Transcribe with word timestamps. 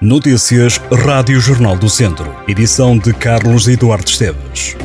Notícias 0.00 0.80
Rádio 0.92 1.40
Jornal 1.40 1.76
do 1.76 1.90
Centro. 1.90 2.32
Edição 2.46 2.96
de 2.96 3.12
Carlos 3.12 3.66
Eduardo 3.66 4.08
Esteves. 4.08 4.76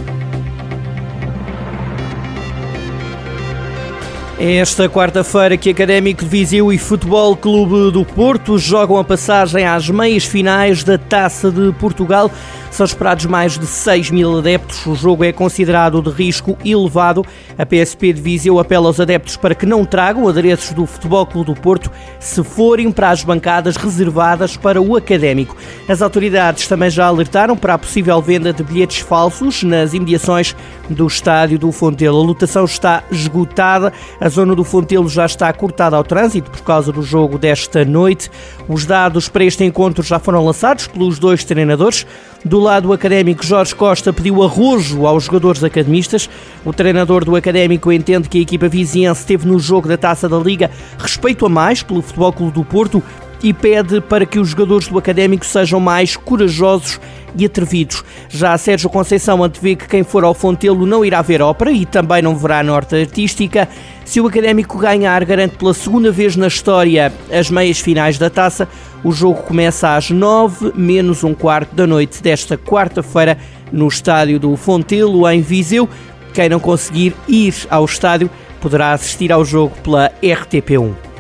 É 4.40 4.56
esta 4.56 4.90
quarta-feira 4.90 5.56
que 5.56 5.70
Académico 5.70 6.24
de 6.24 6.30
Viseu 6.30 6.74
e 6.74 6.80
Futebol 6.80 7.38
Clube 7.38 7.92
do 7.92 8.04
Porto 8.04 8.58
jogam 8.58 8.98
a 8.98 9.04
passagem 9.04 9.64
às 9.68 9.88
meias 9.88 10.26
finais 10.26 10.84
da 10.84 10.98
Taça 10.98 11.52
de 11.52 11.72
Portugal. 11.74 12.32
São 12.74 12.88
esperados 12.88 13.28
mais 13.28 13.56
de 13.60 13.68
6 13.68 14.10
mil 14.10 14.40
adeptos. 14.40 14.84
O 14.88 14.96
jogo 14.96 15.24
é 15.24 15.32
considerado 15.32 16.02
de 16.02 16.10
risco 16.10 16.58
elevado. 16.66 17.24
A 17.56 17.64
PSP 17.64 18.14
de 18.14 18.20
Viseu 18.20 18.58
apela 18.58 18.88
aos 18.88 19.00
adeptos 19.00 19.38
para 19.38 19.54
que 19.54 19.64
não 19.64 19.86
tragam 19.86 20.28
adereços 20.28 20.74
do 20.74 20.88
Futebol 20.88 21.24
Clube 21.24 21.54
do 21.54 21.62
Porto 21.62 21.92
se 22.20 22.44
forem 22.44 22.92
para 22.92 23.12
as 23.12 23.24
bancadas 23.24 23.76
reservadas 23.76 24.58
para 24.58 24.82
o 24.82 24.96
Académico. 24.96 25.56
As 25.88 26.02
autoridades 26.02 26.68
também 26.68 26.90
já 26.90 27.06
alertaram 27.06 27.56
para 27.56 27.76
a 27.76 27.78
possível 27.78 28.20
venda 28.20 28.52
de 28.52 28.64
bilhetes 28.64 28.98
falsos 28.98 29.62
nas 29.62 29.94
imediações 29.94 30.56
do 30.90 31.06
estádio 31.06 31.60
do 31.60 31.72
Fontelo. 31.72 32.22
A 32.22 32.26
lotação 32.26 32.66
está 32.66 33.04
esgotada. 33.12 33.94
A 34.20 34.28
zona 34.30 34.56
do 34.56 34.64
Fontelo 34.64 35.08
já 35.08 35.28
está 35.28 35.54
cortada 35.54 35.96
ao 35.96 36.04
trânsito 36.04 36.50
por 36.50 36.62
causa 36.62 36.92
do 36.92 37.04
jogo 37.04 37.38
desta 37.38 37.86
noite. 37.86 38.32
Os 38.68 38.84
dados 38.84 39.30
para 39.30 39.44
este 39.44 39.64
encontro 39.64 40.02
já 40.02 40.18
foram 40.18 40.44
lançados 40.44 40.88
pelos 40.88 41.20
dois 41.20 41.44
treinadores. 41.44 42.08
Do 42.44 42.63
lado 42.64 42.94
académico, 42.94 43.46
Jorge 43.46 43.76
Costa 43.76 44.14
pediu 44.14 44.42
arrojo 44.42 45.06
aos 45.06 45.26
jogadores 45.26 45.64
academistas. 45.64 46.30
O 46.64 46.72
treinador 46.72 47.26
do 47.26 47.36
académico 47.36 47.92
entende 47.92 48.30
que 48.30 48.40
a 48.40 48.42
equipa 48.42 48.70
viziense 48.70 49.26
teve 49.26 49.46
no 49.46 49.60
jogo 49.60 49.88
da 49.88 49.98
taça 49.98 50.30
da 50.30 50.38
Liga 50.38 50.72
respeito 50.98 51.46
a 51.46 51.50
mais 51.50 51.84
pelo 51.84 52.02
Futebol 52.02 52.32
Clube 52.32 52.54
do 52.54 52.64
Porto 52.64 53.04
e 53.44 53.52
pede 53.52 54.00
para 54.00 54.26
que 54.26 54.40
os 54.40 54.50
jogadores 54.50 54.88
do 54.88 54.98
Académico 54.98 55.46
sejam 55.46 55.80
mais 55.80 56.16
corajosos 56.16 57.00
e 57.36 57.46
atrevidos. 57.46 58.04
Já 58.30 58.54
a 58.54 58.58
Sérgio 58.58 58.90
Conceição 58.90 59.44
antevê 59.44 59.76
que 59.76 59.88
quem 59.88 60.04
for 60.04 60.24
ao 60.24 60.34
Fontelo 60.34 60.86
não 60.86 61.04
irá 61.04 61.22
ver 61.22 61.42
ópera 61.42 61.72
e 61.72 61.86
também 61.86 62.22
não 62.22 62.36
verá 62.36 62.64
norte 62.64 62.96
artística. 62.96 63.68
Se 64.06 64.20
o 64.20 64.28
Académico 64.28 64.78
ganhar, 64.78 65.24
garante 65.26 65.56
pela 65.58 65.74
segunda 65.74 66.12
vez 66.12 66.36
na 66.36 66.48
história 66.48 67.12
as 67.32 67.50
meias 67.50 67.80
finais 67.80 68.18
da 68.18 68.30
taça. 68.30 68.68
O 69.04 69.12
jogo 69.12 69.44
começa 69.44 69.96
às 69.96 70.10
nove 70.10 70.72
menos 70.76 71.24
um 71.24 71.34
quarto 71.34 71.76
da 71.76 71.86
noite 71.86 72.22
desta 72.22 72.58
quarta-feira 72.58 73.38
no 73.72 73.88
estádio 73.88 74.40
do 74.40 74.56
Fontelo, 74.56 75.30
em 75.30 75.42
Viseu. 75.42 75.90
Quem 76.34 76.50
não 76.50 76.60
conseguir 76.60 77.14
ir 77.28 77.54
ao 77.70 77.86
estádio 77.86 78.30
poderá 78.62 78.94
assistir 78.94 79.32
ao 79.32 79.44
jogo 79.44 79.76
pela 79.84 80.10
RTP1. 80.22 81.13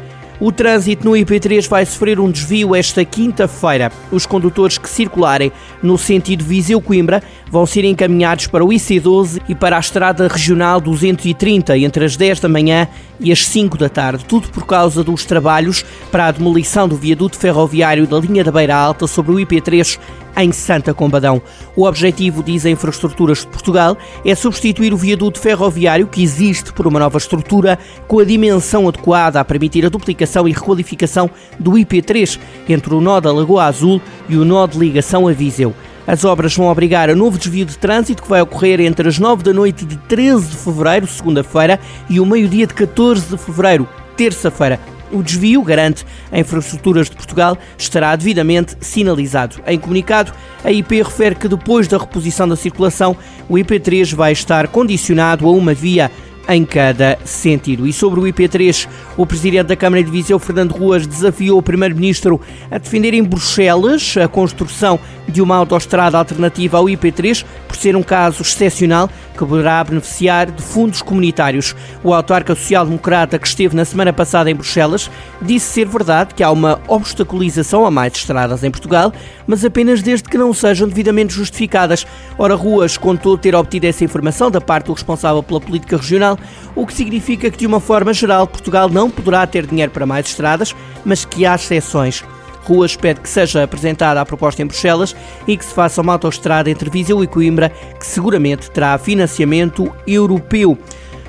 O 0.43 0.51
trânsito 0.51 1.05
no 1.05 1.11
IP3 1.11 1.69
vai 1.69 1.85
sofrer 1.85 2.19
um 2.19 2.29
desvio 2.29 2.75
esta 2.75 3.05
quinta-feira. 3.05 3.89
Os 4.11 4.25
condutores 4.25 4.77
que 4.77 4.89
circularem 4.89 5.53
no 5.81 5.97
sentido 5.97 6.43
Viseu-Coimbra 6.43 7.23
vão 7.49 7.65
ser 7.65 7.85
encaminhados 7.85 8.47
para 8.47 8.61
o 8.61 8.67
IC12 8.67 9.41
e 9.47 9.55
para 9.55 9.77
a 9.77 9.79
Estrada 9.79 10.27
Regional 10.27 10.81
230 10.81 11.77
entre 11.77 12.03
as 12.03 12.17
10 12.17 12.41
da 12.41 12.49
manhã 12.49 12.89
e 13.21 13.31
as 13.31 13.45
5 13.45 13.77
da 13.77 13.87
tarde. 13.87 14.25
Tudo 14.25 14.49
por 14.49 14.65
causa 14.65 15.01
dos 15.01 15.23
trabalhos 15.23 15.85
para 16.11 16.27
a 16.27 16.31
demolição 16.31 16.89
do 16.89 16.97
viaduto 16.97 17.37
ferroviário 17.37 18.05
da 18.05 18.19
linha 18.19 18.43
da 18.43 18.51
Beira 18.51 18.75
Alta 18.75 19.07
sobre 19.07 19.31
o 19.31 19.35
IP3 19.35 19.97
em 20.37 20.51
Santa 20.51 20.93
Combadão. 20.93 21.41
O 21.75 21.85
objetivo, 21.85 22.43
diz 22.43 22.65
a 22.65 22.69
Infraestruturas 22.69 23.39
de 23.39 23.47
Portugal, 23.47 23.97
é 24.25 24.35
substituir 24.35 24.93
o 24.93 24.97
viaduto 24.97 25.39
ferroviário 25.39 26.07
que 26.07 26.23
existe 26.23 26.71
por 26.73 26.87
uma 26.87 26.99
nova 26.99 27.17
estrutura 27.17 27.77
com 28.07 28.19
a 28.19 28.25
dimensão 28.25 28.87
adequada 28.87 29.39
a 29.39 29.45
permitir 29.45 29.85
a 29.85 29.89
duplicação 29.89 30.47
e 30.47 30.51
requalificação 30.51 31.29
do 31.59 31.71
IP3 31.71 32.39
entre 32.67 32.93
o 32.93 33.01
nó 33.01 33.19
da 33.19 33.31
Lagoa 33.31 33.65
Azul 33.65 34.01
e 34.27 34.35
o 34.35 34.45
nó 34.45 34.65
de 34.67 34.77
ligação 34.77 35.27
a 35.27 35.31
Viseu. 35.31 35.73
As 36.05 36.25
obras 36.25 36.55
vão 36.55 36.67
obrigar 36.67 37.09
a 37.09 37.15
novo 37.15 37.37
desvio 37.37 37.65
de 37.65 37.77
trânsito 37.77 38.23
que 38.23 38.29
vai 38.29 38.41
ocorrer 38.41 38.81
entre 38.81 39.07
as 39.07 39.17
9 39.17 39.41
da 39.41 39.53
noite 39.53 39.85
de 39.85 39.95
13 39.97 40.47
de 40.47 40.57
fevereiro, 40.57 41.07
segunda-feira, 41.07 41.79
e 42.09 42.19
o 42.19 42.25
meio-dia 42.25 42.67
de 42.67 42.73
14 42.73 43.27
de 43.27 43.37
fevereiro, 43.37 43.87
terça-feira. 44.17 44.79
O 45.13 45.21
desvio, 45.21 45.61
garante 45.61 46.05
a 46.31 46.39
Infraestruturas 46.39 47.09
de 47.09 47.15
Portugal, 47.15 47.57
estará 47.77 48.15
devidamente 48.15 48.75
sinalizado. 48.81 49.57
Em 49.67 49.77
comunicado, 49.77 50.33
a 50.63 50.71
IP 50.71 51.03
refere 51.03 51.35
que 51.35 51.47
depois 51.47 51.87
da 51.87 51.97
reposição 51.97 52.47
da 52.47 52.55
circulação, 52.55 53.15
o 53.47 53.53
IP3 53.53 54.15
vai 54.15 54.31
estar 54.31 54.67
condicionado 54.67 55.47
a 55.47 55.51
uma 55.51 55.73
via 55.73 56.09
em 56.49 56.65
cada 56.65 57.17
sentido. 57.23 57.87
E 57.87 57.93
sobre 57.93 58.19
o 58.19 58.23
IP3, 58.23 58.87
o 59.15 59.25
presidente 59.25 59.67
da 59.67 59.75
Câmara 59.75 60.03
de 60.03 60.11
Viseu, 60.11 60.37
Fernando 60.39 60.71
Ruas, 60.71 61.07
desafiou 61.07 61.59
o 61.59 61.63
primeiro-ministro 61.63 62.41
a 62.69 62.77
defender 62.77 63.13
em 63.13 63.23
Bruxelas 63.23 64.15
a 64.17 64.27
construção 64.27 64.99
de 65.27 65.41
uma 65.41 65.55
autoestrada 65.55 66.17
alternativa 66.17 66.77
ao 66.77 66.85
IP3, 66.85 67.45
por 67.67 67.77
ser 67.77 67.95
um 67.95 68.03
caso 68.03 68.41
excepcional 68.41 69.09
que 69.33 69.45
poderá 69.45 69.83
beneficiar 69.83 70.49
de 70.49 70.61
fundos 70.61 71.01
comunitários. 71.01 71.75
O 72.03 72.13
autarca 72.13 72.55
social-democrata 72.55 73.37
que 73.37 73.47
esteve 73.47 73.75
na 73.75 73.83
semana 73.83 74.13
passada 74.13 74.49
em 74.49 74.55
Bruxelas 74.55 75.09
disse 75.41 75.65
ser 75.73 75.87
verdade 75.87 76.33
que 76.33 76.43
há 76.43 76.51
uma 76.51 76.79
obstaculização 76.87 77.85
a 77.85 77.91
mais 77.91 78.13
estradas 78.13 78.63
em 78.63 78.71
Portugal, 78.71 79.11
mas 79.45 79.65
apenas 79.65 80.01
desde 80.01 80.29
que 80.29 80.37
não 80.37 80.53
sejam 80.53 80.87
devidamente 80.87 81.33
justificadas. 81.33 82.05
Ora, 82.37 82.55
Ruas 82.55 82.97
contou 82.97 83.37
ter 83.37 83.55
obtido 83.55 83.87
essa 83.87 84.03
informação 84.03 84.49
da 84.49 84.61
parte 84.61 84.87
do 84.87 84.93
responsável 84.93 85.43
pela 85.43 85.59
política 85.59 85.97
regional, 85.97 86.37
o 86.75 86.85
que 86.85 86.93
significa 86.93 87.49
que, 87.49 87.57
de 87.57 87.67
uma 87.67 87.79
forma 87.79 88.13
geral, 88.13 88.47
Portugal 88.47 88.89
não 88.89 89.09
poderá 89.09 89.45
ter 89.45 89.65
dinheiro 89.65 89.91
para 89.91 90.05
mais 90.05 90.27
estradas, 90.27 90.75
mas 91.03 91.25
que 91.25 91.45
há 91.45 91.55
exceções. 91.55 92.23
Ruas 92.63 92.95
pede 92.95 93.21
que 93.21 93.29
seja 93.29 93.63
apresentada 93.63 94.21
a 94.21 94.25
proposta 94.25 94.61
em 94.61 94.65
Bruxelas 94.65 95.15
e 95.47 95.57
que 95.57 95.65
se 95.65 95.73
faça 95.73 96.01
uma 96.01 96.13
autoestrada 96.13 96.69
entre 96.69 96.89
Viseu 96.89 97.23
e 97.23 97.27
Coimbra, 97.27 97.69
que 97.99 98.05
seguramente 98.05 98.71
terá 98.71 98.97
financiamento 98.97 99.91
europeu. 100.07 100.77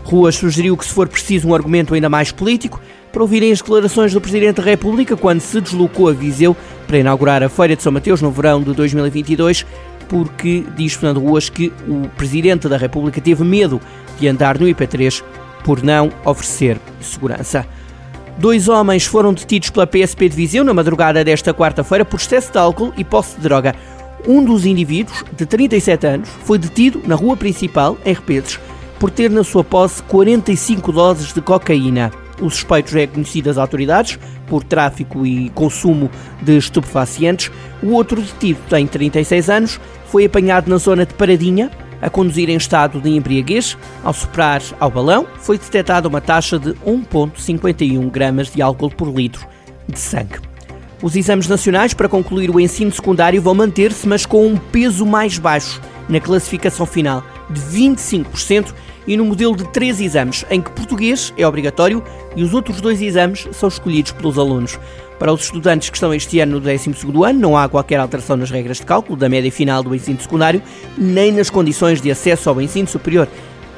Ruas 0.05 0.37
sugeriu 0.37 0.77
que, 0.77 0.85
se 0.85 0.93
for 0.93 1.09
preciso 1.09 1.49
um 1.49 1.55
argumento 1.55 1.95
ainda 1.95 2.09
mais 2.09 2.31
político, 2.31 2.81
para 3.11 3.23
ouvirem 3.23 3.53
as 3.53 3.59
declarações 3.59 4.13
do 4.13 4.21
Presidente 4.21 4.57
da 4.57 4.63
República 4.63 5.17
quando 5.17 5.41
se 5.41 5.61
deslocou 5.61 6.09
a 6.09 6.13
Viseu 6.13 6.57
para 6.87 6.99
inaugurar 6.99 7.43
a 7.43 7.49
Feira 7.49 7.77
de 7.77 7.83
São 7.83 7.93
Mateus 7.93 8.21
no 8.21 8.31
verão 8.31 8.61
de 8.61 8.73
2022, 8.73 9.65
porque 10.09 10.65
diz 10.77 10.95
Fernando 10.95 11.21
Ruas 11.21 11.49
que 11.49 11.73
o 11.89 12.09
Presidente 12.17 12.69
da 12.69 12.77
República 12.77 13.21
teve 13.21 13.45
medo 13.45 13.81
de 14.19 14.29
andar 14.29 14.59
no 14.59 14.67
IP3 14.67 15.23
por 15.65 15.83
não 15.83 16.11
oferecer 16.25 16.79
segurança. 17.01 17.67
Dois 18.39 18.69
homens 18.69 19.05
foram 19.05 19.33
detidos 19.33 19.71
pela 19.71 19.87
PSP 19.87 20.29
de 20.29 20.37
Viseu 20.37 20.65
na 20.65 20.75
madrugada 20.75 21.25
desta 21.25 21.55
quarta-feira 21.55 22.05
por 22.05 22.19
excesso 22.19 22.51
de 22.51 22.59
álcool 22.59 22.93
e 22.97 23.05
posse 23.05 23.37
de 23.37 23.43
droga. 23.43 23.75
Um 24.27 24.45
dos 24.45 24.67
indivíduos, 24.67 25.25
de 25.37 25.47
37 25.47 26.07
anos, 26.07 26.29
foi 26.45 26.59
detido 26.59 27.01
na 27.07 27.15
rua 27.15 27.37
principal, 27.37 27.97
em 28.05 28.13
Repedes, 28.13 28.59
por 28.99 29.11
ter 29.11 29.31
na 29.31 29.45
sua 29.45 29.63
posse 29.63 30.03
45 30.05 30.91
doses 30.91 31.33
de 31.33 31.41
cocaína. 31.41 32.11
O 32.41 32.51
suspeito 32.51 32.91
já 32.91 33.03
é 33.03 33.07
conhecido 33.07 33.51
às 33.51 33.59
autoridades 33.59 34.19
por 34.49 34.65
tráfico 34.65 35.25
e 35.25 35.51
consumo 35.51 36.11
de 36.43 36.57
estupefacientes. 36.57 37.51
O 37.83 37.93
outro 37.93 38.21
detido 38.21 38.59
tem 38.69 38.87
36 38.87 39.49
anos, 39.49 39.81
foi 40.07 40.25
apanhado 40.25 40.69
na 40.69 40.79
zona 40.79 41.07
de 41.07 41.15
Paradinha, 41.15 41.71
a 42.05 42.11
conduzir 42.11 42.51
em 42.51 42.57
estado 42.57 43.01
de 43.01 43.09
embriaguez. 43.09 43.79
Ao 44.05 44.13
soprar 44.13 44.63
ao 44.79 44.91
balão, 44.91 45.27
foi 45.39 45.57
detectada 45.57 46.07
uma 46.07 46.21
taxa 46.21 46.59
de 46.59 46.75
1,51 46.87 48.11
gramas 48.11 48.51
de 48.51 48.61
álcool 48.61 48.91
por 48.91 49.09
litro 49.09 49.47
de 49.89 49.99
sangue. 49.99 50.39
Os 51.03 51.17
exames 51.17 51.49
nacionais 51.49 51.95
para 51.95 52.09
concluir 52.09 52.51
o 52.51 52.61
ensino 52.61 52.93
secundário 52.93 53.41
vão 53.41 53.55
manter-se, 53.55 54.07
mas 54.07 54.27
com 54.27 54.47
um 54.47 54.57
peso 54.57 55.07
mais 55.07 55.39
baixo 55.39 55.81
na 56.07 56.21
classificação 56.21 56.85
final, 56.85 57.25
de 57.49 57.61
25%, 57.61 58.75
e 59.07 59.17
no 59.17 59.25
modelo 59.25 59.57
de 59.57 59.65
três 59.69 60.01
exames, 60.01 60.45
em 60.51 60.61
que 60.61 60.71
português 60.71 61.33
é 61.37 61.47
obrigatório 61.47 62.03
e 62.37 62.43
os 62.43 62.55
outros 62.55 62.81
dois 62.81 63.03
exames 63.03 63.47
são 63.53 63.69
escolhidos 63.69 64.13
pelos 64.13 64.39
alunos. 64.39 64.79
Para 65.19 65.33
os 65.33 65.43
estudantes 65.43 65.91
que 65.91 65.97
estão 65.97 66.13
este 66.13 66.41
ano 66.41 66.53
no 66.53 66.61
12 66.61 66.91
ano, 67.25 67.39
não 67.39 67.57
há 67.57 67.69
qualquer 67.69 68.01
alteração 68.01 68.37
nas 68.37 68.51
regras 68.51 68.79
de 68.79 68.87
cálculo 68.87 69.17
da 69.17 69.29
média 69.29 69.51
final 69.51 69.83
do 69.83 69.95
ensino 69.95 70.21
secundário, 70.21 70.61
nem 70.99 71.31
nas 71.33 71.51
condições 71.51 72.01
de 72.01 72.11
acesso 72.11 72.51
ao 72.51 72.61
ensino 72.61 72.89
superior, 72.89 73.29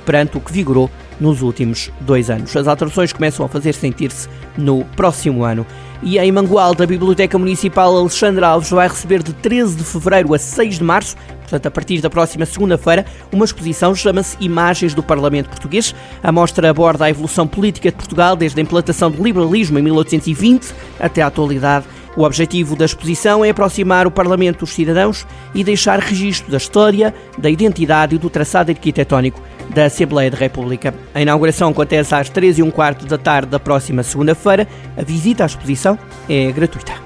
perante 0.05 0.37
o 0.37 0.41
que 0.41 0.53
vigorou 0.53 0.91
nos 1.21 1.43
últimos 1.43 1.91
dois 2.01 2.31
anos. 2.31 2.57
As 2.57 2.67
alterações 2.67 3.13
começam 3.13 3.45
a 3.45 3.49
fazer 3.49 3.75
sentir-se 3.75 4.29
no 4.57 4.85
próximo 4.97 5.45
ano. 5.45 5.67
E 6.03 6.19
em 6.19 6.31
Mangualde, 6.31 6.83
a 6.83 6.87
Biblioteca 6.87 7.39
Municipal 7.39 7.97
Alexandre 7.97 8.45
Alves 8.45 8.71
vai 8.71 8.89
receber 8.89 9.23
de 9.23 9.33
13 9.33 9.77
de 9.77 9.85
fevereiro 9.85 10.35
a 10.35 10.39
6 10.39 10.79
de 10.79 10.85
março, 10.85 11.17
portanto 11.47 11.67
a 11.67 11.71
partir 11.71 12.01
da 12.01 12.11
próxima 12.11 12.45
segunda-feira, 12.45 13.07
uma 13.33 13.45
exposição 13.45 13.95
chama-se 13.95 14.37
Imagens 14.41 14.93
do 14.95 15.03
Parlamento 15.03 15.49
Português. 15.49 15.95
A 16.23 16.33
mostra 16.33 16.69
aborda 16.69 17.05
a 17.05 17.11
evolução 17.11 17.47
política 17.47 17.91
de 17.91 17.97
Portugal 17.97 18.37
desde 18.37 18.61
a 18.61 18.63
implantação 18.63 19.11
do 19.11 19.23
liberalismo 19.23 19.79
em 19.79 19.83
1820 19.83 20.75
até 20.99 21.23
à 21.23 21.29
atualidade 21.29 21.87
o 22.17 22.23
objetivo 22.23 22.75
da 22.75 22.87
exposição 22.87 23.45
é 23.45 23.51
aproximar 23.51 24.07
o 24.07 24.11
Parlamento 24.11 24.61
dos 24.61 24.73
cidadãos 24.73 25.27
e 25.55 25.63
deixar 25.63 25.99
registro 25.99 26.51
da 26.51 26.57
história, 26.57 27.15
da 27.37 27.51
identidade 27.51 28.15
e 28.15 28.19
do 28.19 28.31
traçado 28.31 28.71
arquitetónico 28.71 29.41
da 29.69 29.85
Assembleia 29.85 30.31
da 30.31 30.39
República. 30.39 30.95
A 31.15 31.21
inauguração 31.21 31.69
acontece 31.69 32.15
às 32.15 32.31
13 32.31 32.61
e 32.61 32.63
um 32.63 32.71
quarto 32.71 33.05
da 33.05 33.19
tarde 33.19 33.51
da 33.51 33.61
próxima 33.61 34.03
segunda-feira. 34.03 34.67
A 34.97 35.03
visita 35.03 35.43
à 35.43 35.47
exposição 35.47 35.99
é 36.29 36.51
gratuita. 36.51 37.06